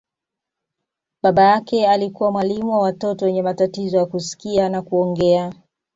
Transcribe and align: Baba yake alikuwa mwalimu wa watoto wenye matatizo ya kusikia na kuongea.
Baba 1.23 1.41
yake 1.43 1.87
alikuwa 1.87 2.31
mwalimu 2.31 2.71
wa 2.71 2.79
watoto 2.79 3.25
wenye 3.25 3.41
matatizo 3.41 3.97
ya 3.97 4.05
kusikia 4.05 4.69
na 4.69 4.81
kuongea. 4.81 5.53